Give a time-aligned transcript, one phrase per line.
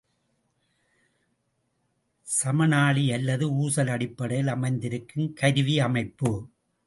[2.27, 6.31] சமனாழி அல்லது ஊசல் அடிப்படையில் அமைந்திருக்கும் கருவியமைப்பு.